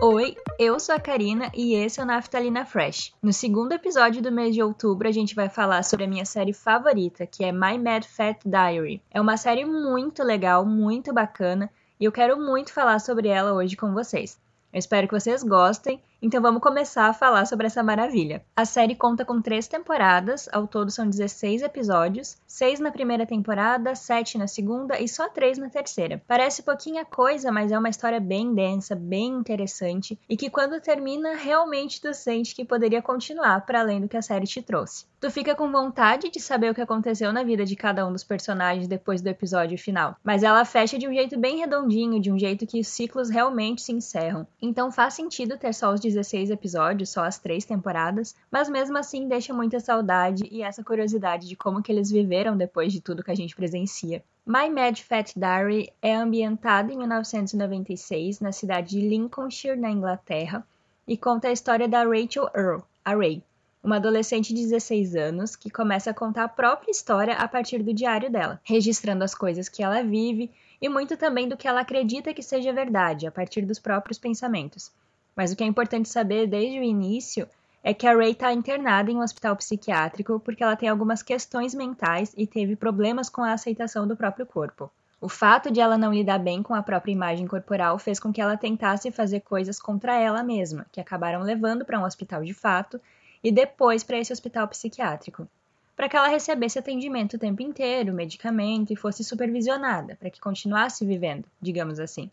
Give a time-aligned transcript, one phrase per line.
[0.00, 3.12] Oi, eu sou a Karina e esse é o Naftalina Fresh.
[3.20, 6.52] No segundo episódio do mês de outubro, a gente vai falar sobre a minha série
[6.52, 9.02] favorita, que é My Mad Fat Diary.
[9.10, 11.68] É uma série muito legal, muito bacana,
[11.98, 14.38] e eu quero muito falar sobre ela hoje com vocês.
[14.72, 18.44] Eu espero que vocês gostem, então vamos começar a falar sobre essa maravilha.
[18.56, 23.94] A série conta com três temporadas, ao todo são 16 episódios, seis na primeira temporada,
[23.94, 26.20] sete na segunda e só três na terceira.
[26.26, 31.36] Parece pouquinha coisa, mas é uma história bem densa, bem interessante e que quando termina
[31.36, 35.06] realmente tu sente que poderia continuar para além do que a série te trouxe.
[35.20, 38.22] Tu fica com vontade de saber o que aconteceu na vida de cada um dos
[38.22, 42.38] personagens depois do episódio final, mas ela fecha de um jeito bem redondinho, de um
[42.38, 44.46] jeito que os ciclos realmente se encerram.
[44.62, 49.28] Então faz sentido ter só os 16 episódios, só as três temporadas, mas mesmo assim
[49.28, 53.30] deixa muita saudade e essa curiosidade de como que eles viveram depois de tudo que
[53.30, 54.22] a gente presencia.
[54.46, 60.66] My Mad Fat Diary é ambientada em 1996 na cidade de Lincolnshire, na Inglaterra,
[61.06, 63.42] e conta a história da Rachel Earl, a Ray,
[63.82, 67.94] uma adolescente de 16 anos que começa a contar a própria história a partir do
[67.94, 70.50] diário dela, registrando as coisas que ela vive
[70.80, 74.92] e muito também do que ela acredita que seja verdade, a partir dos próprios pensamentos.
[75.38, 77.48] Mas o que é importante saber desde o início
[77.84, 81.76] é que a Ray está internada em um hospital psiquiátrico porque ela tem algumas questões
[81.76, 84.90] mentais e teve problemas com a aceitação do próprio corpo.
[85.20, 88.40] O fato de ela não lidar bem com a própria imagem corporal fez com que
[88.40, 93.00] ela tentasse fazer coisas contra ela mesma, que acabaram levando para um hospital de fato
[93.40, 95.46] e depois para esse hospital psiquiátrico,
[95.94, 101.06] para que ela recebesse atendimento o tempo inteiro, medicamento e fosse supervisionada, para que continuasse
[101.06, 102.28] vivendo, digamos assim.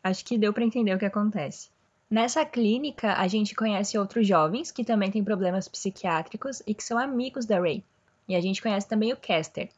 [0.00, 1.74] Acho que deu para entender o que acontece.
[2.08, 6.96] Nessa clínica, a gente conhece outros jovens que também têm problemas psiquiátricos e que são
[6.96, 7.82] amigos da Ray.
[8.28, 9.68] E a gente conhece também o Caster.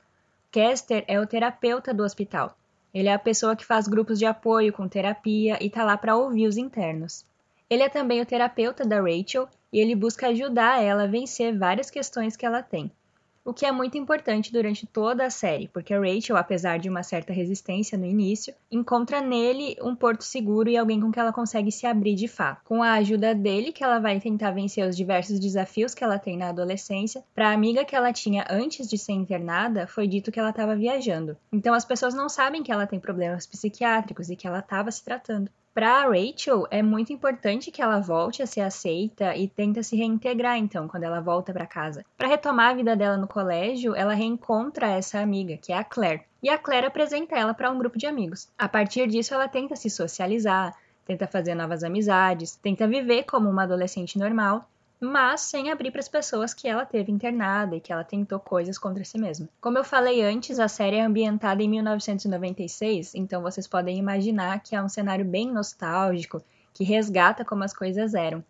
[0.52, 2.54] Caster é o terapeuta do hospital.
[2.92, 6.16] Ele é a pessoa que faz grupos de apoio com terapia e tá lá para
[6.16, 7.24] ouvir os internos.
[7.68, 11.90] Ele é também o terapeuta da Rachel e ele busca ajudar ela a vencer várias
[11.90, 12.90] questões que ela tem.
[13.44, 17.32] O que é muito importante durante toda a série, porque Rachel, apesar de uma certa
[17.32, 21.86] resistência no início, encontra nele um porto seguro e alguém com que ela consegue se
[21.86, 22.60] abrir de fato.
[22.64, 26.36] Com a ajuda dele, que ela vai tentar vencer os diversos desafios que ela tem
[26.36, 27.24] na adolescência.
[27.34, 30.76] Para a amiga que ela tinha antes de ser internada, foi dito que ela estava
[30.76, 31.36] viajando.
[31.52, 35.02] Então as pessoas não sabem que ela tem problemas psiquiátricos e que ela estava se
[35.02, 35.50] tratando.
[35.78, 40.56] Para Rachel, é muito importante que ela volte a ser aceita e tenta se reintegrar
[40.56, 42.04] então quando ela volta para casa.
[42.16, 46.24] Para retomar a vida dela no colégio, ela reencontra essa amiga, que é a Claire.
[46.42, 48.48] E a Claire apresenta ela para um grupo de amigos.
[48.58, 50.74] A partir disso, ela tenta se socializar,
[51.06, 54.68] tenta fazer novas amizades, tenta viver como uma adolescente normal
[55.00, 58.78] mas sem abrir para as pessoas que ela teve internada e que ela tentou coisas
[58.78, 59.48] contra si mesma.
[59.60, 64.74] Como eu falei antes, a série é ambientada em 1996, então vocês podem imaginar que
[64.74, 66.42] é um cenário bem nostálgico,
[66.74, 68.44] que resgata como as coisas eram.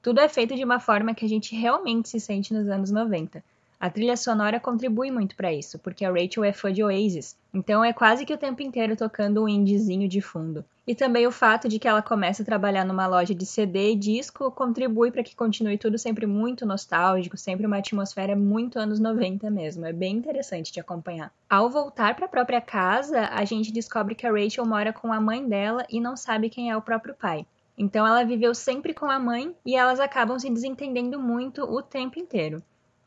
[0.00, 3.42] Tudo é feito de uma forma que a gente realmente se sente nos anos 90.
[3.80, 7.84] A trilha sonora contribui muito para isso, porque a Rachel é fã de Oasis, então
[7.84, 10.64] é quase que o tempo inteiro tocando um indiezinho de fundo.
[10.84, 13.94] E também o fato de que ela começa a trabalhar numa loja de CD e
[13.94, 19.48] disco contribui para que continue tudo sempre muito nostálgico, sempre uma atmosfera muito anos 90
[19.48, 19.86] mesmo.
[19.86, 21.32] É bem interessante de acompanhar.
[21.48, 25.20] Ao voltar para a própria casa, a gente descobre que a Rachel mora com a
[25.20, 27.46] mãe dela e não sabe quem é o próprio pai.
[27.76, 32.18] Então ela viveu sempre com a mãe e elas acabam se desentendendo muito o tempo
[32.18, 32.60] inteiro.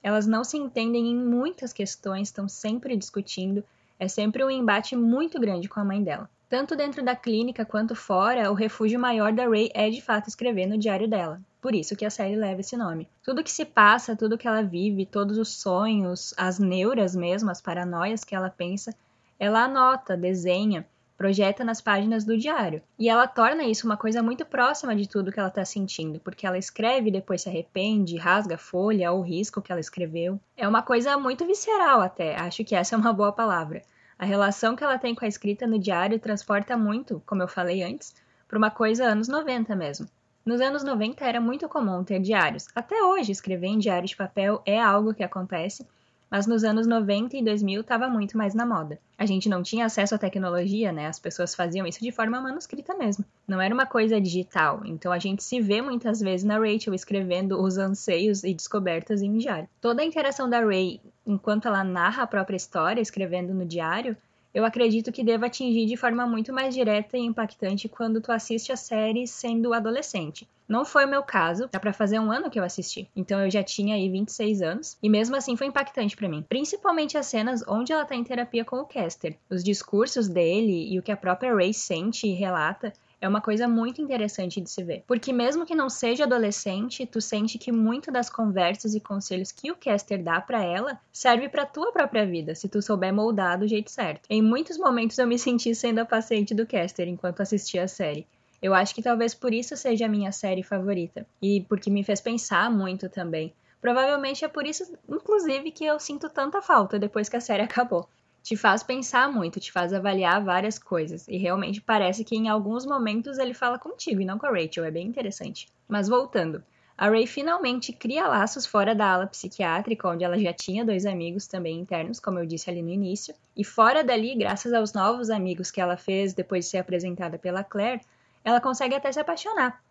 [0.03, 3.63] Elas não se entendem em muitas questões, estão sempre discutindo,
[3.99, 6.29] é sempre um embate muito grande com a mãe dela.
[6.49, 10.65] Tanto dentro da clínica quanto fora, o refúgio maior da Ray é de fato escrever
[10.65, 11.39] no diário dela.
[11.61, 13.07] Por isso que a série leva esse nome.
[13.23, 17.61] Tudo que se passa, tudo que ela vive, todos os sonhos, as neuras mesmo, as
[17.61, 18.93] paranoias que ela pensa,
[19.39, 20.85] ela anota, desenha,
[21.21, 22.81] projeta nas páginas do diário.
[22.97, 26.47] E ela torna isso uma coisa muito próxima de tudo que ela está sentindo, porque
[26.47, 30.39] ela escreve e depois se arrepende, rasga a folha ou risca o que ela escreveu.
[30.57, 33.83] É uma coisa muito visceral até, acho que essa é uma boa palavra.
[34.17, 37.83] A relação que ela tem com a escrita no diário transporta muito, como eu falei
[37.83, 38.15] antes,
[38.47, 40.07] para uma coisa anos 90 mesmo.
[40.43, 42.65] Nos anos 90 era muito comum ter diários.
[42.73, 45.87] Até hoje, escrever em diário de papel é algo que acontece,
[46.31, 48.97] mas nos anos 90 e 2000 estava muito mais na moda.
[49.17, 51.07] A gente não tinha acesso à tecnologia, né?
[51.07, 53.25] As pessoas faziam isso de forma manuscrita mesmo.
[53.45, 57.61] Não era uma coisa digital, então a gente se vê muitas vezes na Rachel escrevendo
[57.61, 59.67] os anseios e descobertas em diário.
[59.81, 64.17] Toda a interação da Ray enquanto ela narra a própria história, escrevendo no diário,
[64.53, 68.71] eu acredito que deva atingir de forma muito mais direta e impactante quando tu assiste
[68.71, 70.47] a série sendo adolescente.
[70.67, 73.07] Não foi o meu caso, dá para fazer um ano que eu assisti.
[73.15, 77.17] Então eu já tinha aí 26 anos e mesmo assim foi impactante para mim, principalmente
[77.17, 79.35] as cenas onde ela tá em terapia com o Caster.
[79.49, 83.67] Os discursos dele e o que a própria Ray sente e relata é uma coisa
[83.67, 85.03] muito interessante de se ver.
[85.05, 89.71] Porque mesmo que não seja adolescente, tu sente que muito das conversas e conselhos que
[89.71, 93.67] o caster dá para ela serve para tua própria vida, se tu souber moldar do
[93.67, 94.23] jeito certo.
[94.27, 98.25] Em muitos momentos eu me senti sendo a paciente do caster enquanto assistia a série.
[98.59, 102.19] Eu acho que talvez por isso seja a minha série favorita e porque me fez
[102.19, 103.53] pensar muito também.
[103.79, 108.07] Provavelmente é por isso, inclusive, que eu sinto tanta falta depois que a série acabou
[108.43, 111.27] te faz pensar muito, te faz avaliar várias coisas.
[111.27, 114.83] E realmente parece que em alguns momentos ele fala contigo e não com a Rachel,
[114.83, 115.67] é bem interessante.
[115.87, 116.63] Mas voltando.
[116.97, 121.47] A Ray finalmente cria laços fora da ala psiquiátrica, onde ela já tinha dois amigos
[121.47, 123.33] também internos, como eu disse ali no início.
[123.57, 127.63] E fora dali, graças aos novos amigos que ela fez depois de ser apresentada pela
[127.63, 128.01] Claire,
[128.43, 129.81] ela consegue até se apaixonar.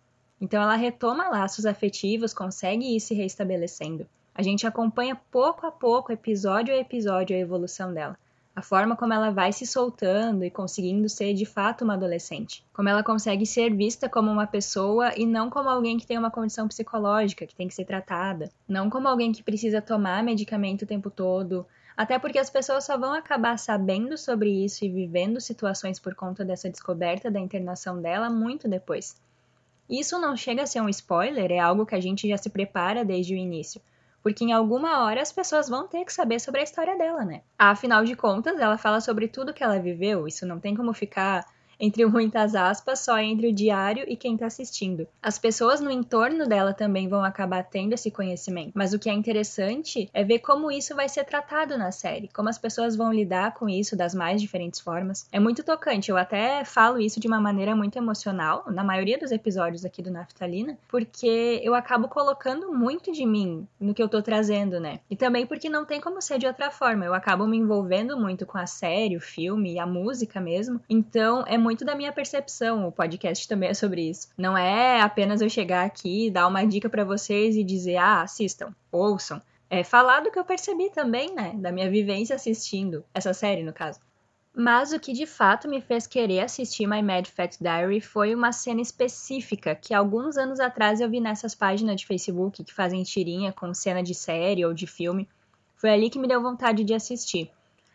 [0.40, 4.06] Então ela retoma laços afetivos, consegue ir se reestabelecendo.
[4.32, 8.16] A gente acompanha pouco a pouco, episódio a episódio, a evolução dela
[8.60, 12.62] a forma como ela vai se soltando e conseguindo ser de fato uma adolescente.
[12.74, 16.30] Como ela consegue ser vista como uma pessoa e não como alguém que tem uma
[16.30, 18.50] condição psicológica, que tem que ser tratada.
[18.68, 21.66] Não como alguém que precisa tomar medicamento o tempo todo.
[21.96, 26.44] Até porque as pessoas só vão acabar sabendo sobre isso e vivendo situações por conta
[26.44, 29.16] dessa descoberta da internação dela muito depois.
[29.88, 33.06] Isso não chega a ser um spoiler, é algo que a gente já se prepara
[33.06, 33.80] desde o início
[34.22, 37.42] porque em alguma hora as pessoas vão ter que saber sobre a história dela, né?
[37.58, 41.46] Afinal de contas, ela fala sobre tudo que ela viveu, isso não tem como ficar
[41.80, 45.08] entre muitas aspas, só entre o diário e quem está assistindo.
[45.22, 49.12] As pessoas no entorno dela também vão acabar tendo esse conhecimento, mas o que é
[49.12, 53.54] interessante é ver como isso vai ser tratado na série, como as pessoas vão lidar
[53.54, 55.26] com isso das mais diferentes formas.
[55.32, 59.32] É muito tocante, eu até falo isso de uma maneira muito emocional, na maioria dos
[59.32, 64.20] episódios aqui do Naftalina, porque eu acabo colocando muito de mim no que eu tô
[64.20, 65.00] trazendo, né?
[65.10, 68.44] E também porque não tem como ser de outra forma, eu acabo me envolvendo muito
[68.44, 72.12] com a série, o filme e a música mesmo, então é muito muito da minha
[72.12, 72.88] percepção.
[72.88, 74.28] O podcast também é sobre isso.
[74.36, 78.74] Não é apenas eu chegar aqui, dar uma dica para vocês e dizer, ah, assistam,
[78.90, 79.40] ouçam.
[79.70, 81.52] É falar do que eu percebi também, né?
[81.54, 84.00] Da minha vivência assistindo essa série, no caso.
[84.52, 88.50] Mas o que de fato me fez querer assistir My Mad Fat Diary foi uma
[88.50, 93.52] cena específica que alguns anos atrás eu vi nessas páginas de Facebook que fazem tirinha
[93.52, 95.28] com cena de série ou de filme.
[95.76, 97.48] Foi ali que me deu vontade de assistir.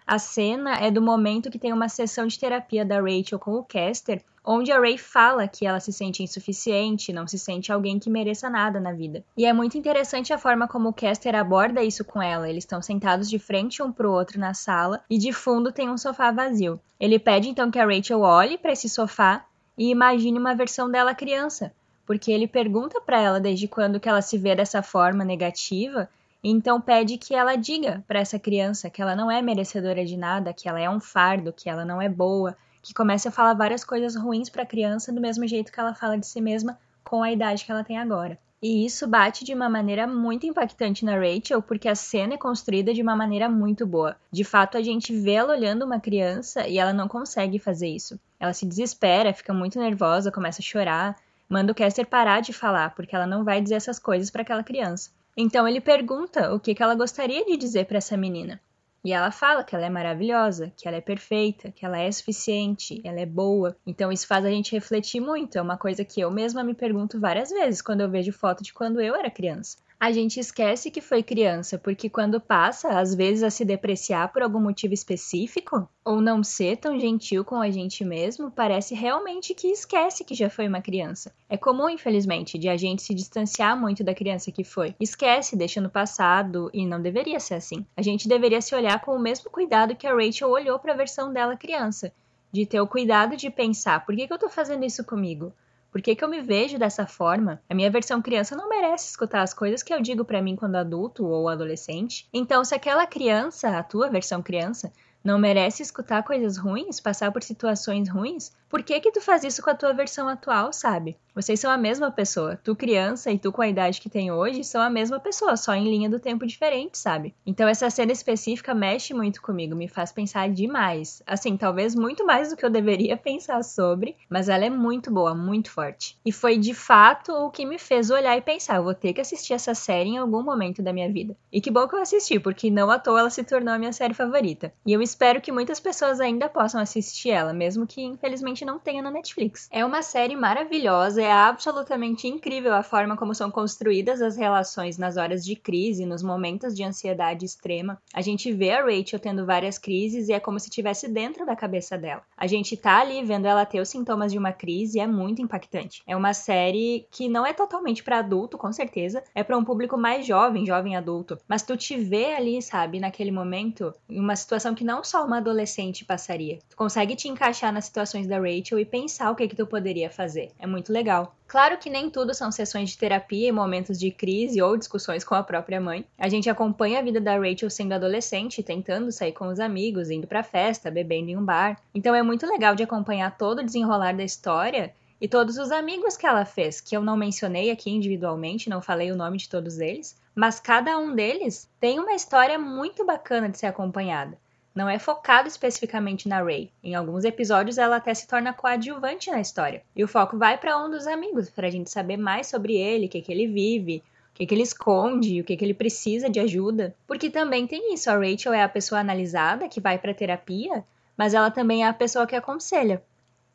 [0.08, 3.64] A cena é do momento que tem uma sessão de terapia da Rachel com o
[3.64, 8.08] Caster, onde a Ray fala que ela se sente insuficiente, não se sente alguém que
[8.08, 9.24] mereça nada na vida.
[9.36, 12.48] E é muito interessante a forma como o Caster aborda isso com ela.
[12.48, 15.98] Eles estão sentados de frente um pro outro na sala e de fundo tem um
[15.98, 16.80] sofá vazio.
[17.00, 19.44] Ele pede então que a Rachel olhe para esse sofá
[19.76, 21.74] e imagine uma versão dela criança,
[22.06, 26.08] porque ele pergunta para ela desde quando que ela se vê dessa forma negativa
[26.48, 30.54] então pede que ela diga para essa criança que ela não é merecedora de nada,
[30.54, 33.84] que ela é um fardo, que ela não é boa, que comece a falar várias
[33.84, 37.24] coisas ruins para a criança do mesmo jeito que ela fala de si mesma com
[37.24, 38.38] a idade que ela tem agora.
[38.62, 42.94] E isso bate de uma maneira muito impactante na Rachel, porque a cena é construída
[42.94, 44.16] de uma maneira muito boa.
[44.32, 48.20] De fato, a gente vê ela olhando uma criança e ela não consegue fazer isso.
[48.40, 51.16] Ela se desespera, fica muito nervosa, começa a chorar,
[51.50, 54.64] manda o Caster parar de falar, porque ela não vai dizer essas coisas para aquela
[54.64, 55.10] criança.
[55.38, 58.62] Então ele pergunta o que, que ela gostaria de dizer para essa menina.
[59.04, 63.02] E ela fala que ela é maravilhosa, que ela é perfeita, que ela é suficiente,
[63.04, 63.76] ela é boa.
[63.86, 65.58] Então isso faz a gente refletir muito.
[65.58, 68.74] É uma coisa que eu mesma me pergunto várias vezes quando eu vejo foto de
[68.74, 73.44] quando eu era criança a gente esquece que foi criança, porque quando passa, às vezes,
[73.44, 78.04] a se depreciar por algum motivo específico, ou não ser tão gentil com a gente
[78.04, 81.34] mesmo, parece realmente que esquece que já foi uma criança.
[81.50, 84.94] É comum, infelizmente, de a gente se distanciar muito da criança que foi.
[85.00, 87.86] Esquece, deixa no passado, e não deveria ser assim.
[87.96, 90.98] A gente deveria se olhar com o mesmo cuidado que a Rachel olhou para a
[90.98, 92.14] versão dela criança.
[92.52, 95.54] De ter o cuidado de pensar: por que, que eu tô fazendo isso comigo?
[95.96, 97.62] Por que, que eu me vejo dessa forma?
[97.70, 100.76] A minha versão criança não merece escutar as coisas que eu digo para mim quando
[100.76, 102.28] adulto ou adolescente.
[102.34, 104.92] Então, se aquela criança, a tua versão criança,
[105.26, 108.52] não merece escutar coisas ruins, passar por situações ruins?
[108.70, 111.18] Por que que tu faz isso com a tua versão atual, sabe?
[111.34, 112.60] Vocês são a mesma pessoa.
[112.64, 115.74] Tu criança e tu com a idade que tem hoje são a mesma pessoa, só
[115.74, 117.34] em linha do tempo diferente, sabe?
[117.46, 121.22] Então essa cena específica mexe muito comigo, me faz pensar demais.
[121.26, 125.34] Assim, talvez muito mais do que eu deveria pensar sobre, mas ela é muito boa,
[125.34, 126.18] muito forte.
[126.26, 129.54] E foi de fato o que me fez olhar e pensar, vou ter que assistir
[129.54, 131.36] essa série em algum momento da minha vida.
[131.52, 133.94] E que bom que eu assisti, porque não à toa ela se tornou a minha
[133.94, 134.74] série favorita.
[134.86, 139.02] E eu espero que muitas pessoas ainda possam assistir ela, mesmo que infelizmente não tenha
[139.02, 139.70] na Netflix.
[139.72, 145.16] É uma série maravilhosa, é absolutamente incrível a forma como são construídas as relações nas
[145.16, 147.98] horas de crise, nos momentos de ansiedade extrema.
[148.14, 151.56] A gente vê a Rachel tendo várias crises e é como se estivesse dentro da
[151.56, 152.22] cabeça dela.
[152.36, 155.42] A gente tá ali vendo ela ter os sintomas de uma crise e é muito
[155.42, 156.04] impactante.
[156.06, 159.98] É uma série que não é totalmente para adulto, com certeza, é para um público
[159.98, 164.76] mais jovem, jovem adulto, mas tu te vê ali, sabe, naquele momento, em uma situação
[164.76, 166.60] que não só uma adolescente passaria.
[166.70, 170.10] Tu consegue te encaixar nas situações da Rachel e pensar o que que tu poderia
[170.10, 170.52] fazer.
[170.60, 171.36] É muito legal.
[171.48, 175.36] Claro que nem tudo são sessões de terapia e momentos de crise ou discussões com
[175.36, 176.06] a própria mãe.
[176.18, 180.28] A gente acompanha a vida da Rachel sendo adolescente, tentando sair com os amigos, indo
[180.28, 181.80] pra festa, bebendo em um bar.
[181.94, 186.18] Então é muito legal de acompanhar todo o desenrolar da história e todos os amigos
[186.18, 189.80] que ela fez, que eu não mencionei aqui individualmente, não falei o nome de todos
[189.80, 194.38] eles, mas cada um deles tem uma história muito bacana de ser acompanhada.
[194.76, 196.70] Não é focado especificamente na Ray.
[196.84, 199.82] Em alguns episódios ela até se torna coadjuvante na história.
[199.96, 203.06] E o foco vai para um dos amigos, para a gente saber mais sobre ele,
[203.06, 206.30] o que, que ele vive, o que, que ele esconde, o que, que ele precisa
[206.30, 206.94] de ajuda.
[207.08, 210.84] Porque também tem isso, a Rachel é a pessoa analisada que vai para terapia,
[211.16, 213.02] mas ela também é a pessoa que aconselha.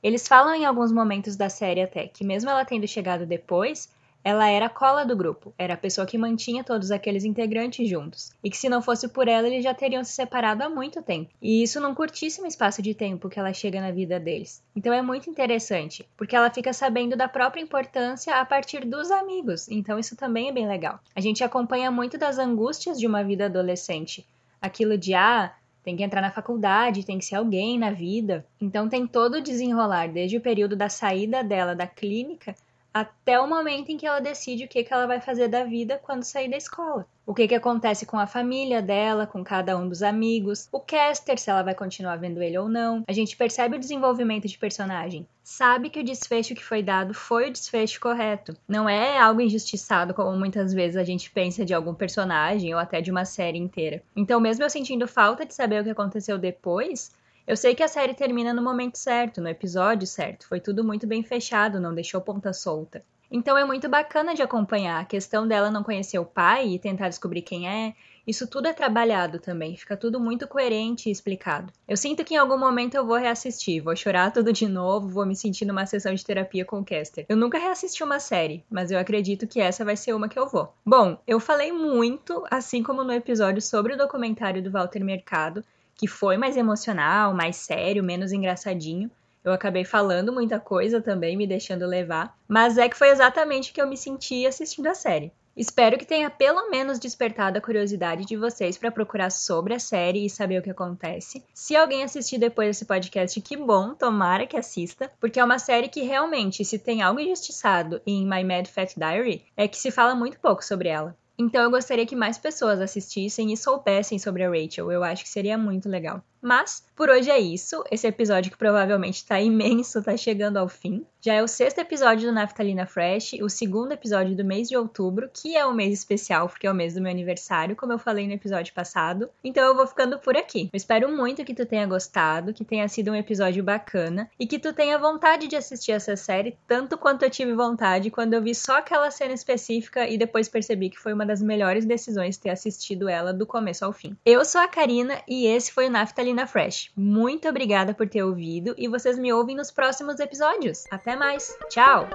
[0.03, 3.91] Eles falam em alguns momentos da série até que, mesmo ela tendo chegado depois,
[4.23, 8.31] ela era a cola do grupo, era a pessoa que mantinha todos aqueles integrantes juntos,
[8.45, 11.31] e que se não fosse por ela, eles já teriam se separado há muito tempo.
[11.41, 14.63] E isso num curtíssimo espaço de tempo que ela chega na vida deles.
[14.77, 19.69] Então é muito interessante, porque ela fica sabendo da própria importância a partir dos amigos,
[19.69, 21.01] então isso também é bem legal.
[21.15, 24.27] A gente acompanha muito das angústias de uma vida adolescente.
[24.61, 28.45] Aquilo de, ah, tem que entrar na faculdade, tem que ser alguém na vida.
[28.61, 32.55] Então tem todo o desenrolar, desde o período da saída dela da clínica
[32.93, 36.01] até o momento em que ela decide o que, que ela vai fazer da vida
[36.03, 37.07] quando sair da escola.
[37.25, 41.39] O que, que acontece com a família dela, com cada um dos amigos, o Caster,
[41.39, 43.05] se ela vai continuar vendo ele ou não.
[43.07, 45.25] A gente percebe o desenvolvimento de personagem.
[45.45, 48.57] Sabe que o desfecho que foi dado foi o desfecho correto.
[48.67, 53.01] Não é algo injustiçado, como muitas vezes a gente pensa de algum personagem ou até
[53.01, 54.03] de uma série inteira.
[54.17, 57.13] Então, mesmo eu sentindo falta de saber o que aconteceu depois,
[57.51, 60.47] eu sei que a série termina no momento certo, no episódio certo.
[60.47, 63.03] Foi tudo muito bem fechado, não deixou ponta solta.
[63.29, 67.09] Então é muito bacana de acompanhar a questão dela não conhecer o pai e tentar
[67.09, 67.93] descobrir quem é.
[68.25, 71.73] Isso tudo é trabalhado também, fica tudo muito coerente e explicado.
[71.89, 75.27] Eu sinto que em algum momento eu vou reassistir, vou chorar tudo de novo, vou
[75.27, 77.27] me sentir numa sessão de terapia com o Caster.
[77.29, 80.47] Eu nunca reassisti uma série, mas eu acredito que essa vai ser uma que eu
[80.47, 80.73] vou.
[80.87, 85.65] Bom, eu falei muito, assim como no episódio sobre o documentário do Walter Mercado,
[86.01, 89.11] que foi mais emocional, mais sério, menos engraçadinho.
[89.45, 93.75] Eu acabei falando muita coisa também, me deixando levar, mas é que foi exatamente o
[93.75, 95.31] que eu me senti assistindo a série.
[95.55, 100.25] Espero que tenha pelo menos despertado a curiosidade de vocês para procurar sobre a série
[100.25, 101.45] e saber o que acontece.
[101.53, 105.89] Se alguém assistir depois desse podcast, que bom, tomara que assista, porque é uma série
[105.89, 110.15] que realmente, se tem algo injustiçado em My Mad Fat Diary, é que se fala
[110.15, 111.15] muito pouco sobre ela.
[111.41, 114.93] Então eu gostaria que mais pessoas assistissem e soubessem sobre a Rachel.
[114.93, 116.23] Eu acho que seria muito legal.
[116.41, 117.83] Mas por hoje é isso.
[117.91, 121.05] Esse episódio que provavelmente está imenso, está chegando ao fim.
[121.23, 125.31] Já é o sexto episódio do Naftalina Fresh, o segundo episódio do mês de outubro,
[125.33, 128.27] que é um mês especial porque é o mês do meu aniversário, como eu falei
[128.27, 129.29] no episódio passado.
[129.45, 130.71] Então eu vou ficando por aqui.
[130.73, 134.59] Eu espero muito que tu tenha gostado, que tenha sido um episódio bacana e que
[134.59, 138.55] tu tenha vontade de assistir essa série tanto quanto eu tive vontade quando eu vi
[138.55, 143.09] só aquela cena específica e depois percebi que foi uma das melhores decisões ter assistido
[143.09, 144.17] ela do começo ao fim.
[144.25, 146.91] Eu sou a Karina e esse foi o Naftalina Fresh.
[146.97, 150.85] Muito obrigada por ter ouvido e vocês me ouvem nos próximos episódios.
[150.91, 151.57] Até mais.
[151.69, 152.09] Tchau!